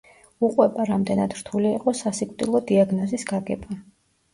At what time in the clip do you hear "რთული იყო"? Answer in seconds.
1.43-1.95